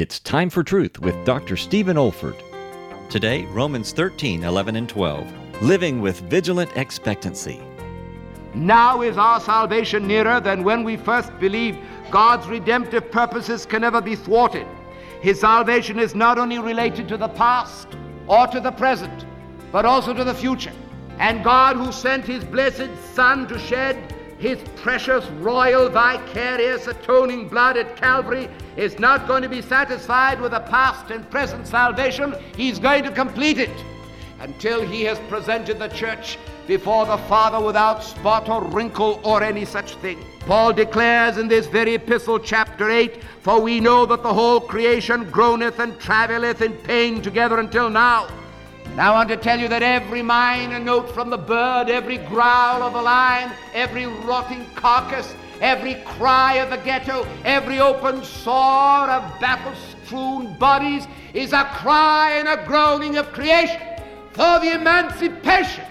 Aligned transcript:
It's 0.00 0.20
Time 0.20 0.48
for 0.48 0.62
Truth 0.62 1.00
with 1.00 1.24
Dr. 1.24 1.56
Stephen 1.56 1.96
Olford. 1.96 2.40
Today, 3.10 3.46
Romans 3.46 3.90
13, 3.90 4.44
11, 4.44 4.76
and 4.76 4.88
12. 4.88 5.60
Living 5.60 6.00
with 6.00 6.20
vigilant 6.20 6.70
expectancy. 6.76 7.60
Now 8.54 9.02
is 9.02 9.18
our 9.18 9.40
salvation 9.40 10.06
nearer 10.06 10.38
than 10.38 10.62
when 10.62 10.84
we 10.84 10.96
first 10.96 11.36
believed. 11.40 11.80
God's 12.12 12.46
redemptive 12.46 13.10
purposes 13.10 13.66
can 13.66 13.80
never 13.80 14.00
be 14.00 14.14
thwarted. 14.14 14.68
His 15.20 15.40
salvation 15.40 15.98
is 15.98 16.14
not 16.14 16.38
only 16.38 16.60
related 16.60 17.08
to 17.08 17.16
the 17.16 17.30
past 17.30 17.88
or 18.28 18.46
to 18.46 18.60
the 18.60 18.70
present, 18.70 19.26
but 19.72 19.84
also 19.84 20.14
to 20.14 20.22
the 20.22 20.32
future. 20.32 20.74
And 21.18 21.42
God, 21.42 21.74
who 21.74 21.90
sent 21.90 22.24
his 22.24 22.44
blessed 22.44 22.90
Son 23.14 23.48
to 23.48 23.58
shed 23.58 24.14
his 24.38 24.58
precious, 24.76 25.26
royal, 25.40 25.88
vicarious, 25.88 26.86
atoning 26.86 27.48
blood 27.48 27.76
at 27.76 27.96
Calvary, 27.96 28.48
is 28.76 28.98
not 28.98 29.26
going 29.26 29.42
to 29.42 29.48
be 29.48 29.60
satisfied 29.60 30.40
with 30.40 30.52
a 30.52 30.60
past 30.60 31.10
and 31.10 31.28
present 31.30 31.66
salvation. 31.66 32.34
He's 32.56 32.78
going 32.78 33.02
to 33.04 33.10
complete 33.10 33.58
it 33.58 33.84
until 34.40 34.80
he 34.86 35.02
has 35.02 35.18
presented 35.28 35.78
the 35.78 35.88
church 35.88 36.38
before 36.68 37.06
the 37.06 37.18
Father 37.18 37.64
without 37.64 38.04
spot 38.04 38.48
or 38.48 38.62
wrinkle 38.62 39.20
or 39.24 39.42
any 39.42 39.64
such 39.64 39.96
thing. 39.96 40.22
Paul 40.40 40.72
declares 40.72 41.36
in 41.38 41.48
this 41.48 41.66
very 41.66 41.94
epistle, 41.94 42.38
chapter 42.38 42.90
8, 42.90 43.22
For 43.40 43.60
we 43.60 43.80
know 43.80 44.06
that 44.06 44.22
the 44.22 44.32
whole 44.32 44.60
creation 44.60 45.28
groaneth 45.30 45.80
and 45.80 45.98
travaileth 45.98 46.62
in 46.62 46.74
pain 46.74 47.20
together 47.22 47.58
until 47.58 47.90
now. 47.90 48.28
And 48.90 49.00
I 49.00 49.10
want 49.10 49.28
to 49.28 49.36
tell 49.36 49.58
you 49.60 49.68
that 49.68 49.82
every 49.82 50.22
minor 50.22 50.78
note 50.78 51.10
from 51.10 51.30
the 51.30 51.38
bird, 51.38 51.88
every 51.88 52.18
growl 52.18 52.82
of 52.82 52.92
the 52.92 53.02
lion, 53.02 53.52
every 53.72 54.06
rotting 54.06 54.66
carcass, 54.74 55.34
every 55.60 55.94
cry 56.04 56.54
of 56.54 56.70
the 56.70 56.78
ghetto, 56.78 57.26
every 57.44 57.80
open 57.80 58.24
sore 58.24 59.08
of 59.08 59.40
battle 59.40 59.74
strewn 60.04 60.56
bodies 60.58 61.06
is 61.34 61.52
a 61.52 61.64
cry 61.74 62.32
and 62.38 62.48
a 62.48 62.64
groaning 62.66 63.16
of 63.16 63.30
creation 63.32 63.80
for 64.32 64.58
the 64.60 64.72
emancipation 64.72 65.84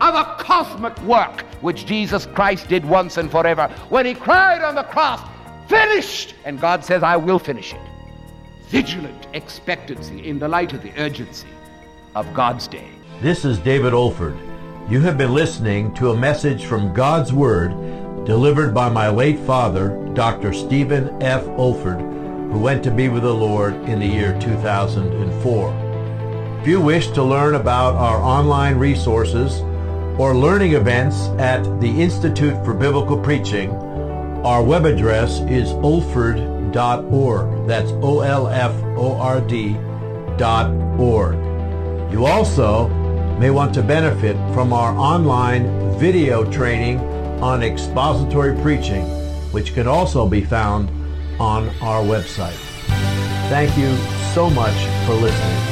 of 0.00 0.14
a 0.14 0.36
cosmic 0.38 0.98
work 1.02 1.42
which 1.60 1.86
Jesus 1.86 2.26
Christ 2.26 2.68
did 2.68 2.84
once 2.84 3.16
and 3.16 3.30
forever 3.30 3.68
when 3.90 4.06
he 4.06 4.14
cried 4.14 4.62
on 4.62 4.74
the 4.74 4.82
cross, 4.84 5.20
finished! 5.68 6.34
And 6.44 6.60
God 6.60 6.84
says, 6.84 7.02
I 7.02 7.16
will 7.16 7.38
finish 7.38 7.74
it. 7.74 7.80
Vigilant 8.68 9.26
expectancy 9.34 10.26
in 10.28 10.38
the 10.38 10.48
light 10.48 10.72
of 10.72 10.82
the 10.82 10.92
urgency 10.96 11.48
of 12.14 12.32
God's 12.34 12.66
day. 12.66 12.88
This 13.20 13.44
is 13.44 13.58
David 13.58 13.92
Olford. 13.92 14.38
You 14.90 15.00
have 15.00 15.18
been 15.18 15.34
listening 15.34 15.94
to 15.94 16.10
a 16.10 16.16
message 16.16 16.64
from 16.64 16.92
God's 16.92 17.32
Word 17.32 17.70
delivered 18.24 18.74
by 18.74 18.88
my 18.88 19.08
late 19.08 19.38
father, 19.40 19.96
Dr. 20.14 20.52
Stephen 20.52 21.22
F. 21.22 21.44
Olford, 21.44 22.00
who 22.52 22.58
went 22.58 22.82
to 22.84 22.90
be 22.90 23.08
with 23.08 23.22
the 23.22 23.34
Lord 23.34 23.74
in 23.88 24.00
the 24.00 24.06
year 24.06 24.38
2004. 24.40 26.58
If 26.60 26.66
you 26.66 26.80
wish 26.80 27.08
to 27.08 27.22
learn 27.22 27.54
about 27.54 27.94
our 27.94 28.18
online 28.18 28.76
resources 28.76 29.60
or 30.20 30.36
learning 30.36 30.74
events 30.74 31.28
at 31.38 31.62
the 31.80 32.02
Institute 32.02 32.62
for 32.64 32.74
Biblical 32.74 33.18
Preaching, 33.18 33.70
our 34.44 34.62
web 34.62 34.84
address 34.84 35.40
is 35.40 35.72
olford.org. 35.74 37.66
That's 37.66 37.90
O-L-F-O-R-D 37.92 39.72
dot 40.36 40.70
org. 40.98 41.49
You 42.10 42.26
also 42.26 42.88
may 43.38 43.50
want 43.50 43.72
to 43.74 43.82
benefit 43.82 44.34
from 44.52 44.72
our 44.72 44.96
online 44.96 45.98
video 45.98 46.50
training 46.50 46.98
on 47.40 47.62
expository 47.62 48.60
preaching, 48.60 49.04
which 49.52 49.74
can 49.74 49.86
also 49.86 50.28
be 50.28 50.42
found 50.42 50.90
on 51.40 51.68
our 51.80 52.02
website. 52.02 52.58
Thank 53.48 53.78
you 53.78 53.96
so 54.34 54.50
much 54.50 54.74
for 55.06 55.14
listening. 55.14 55.69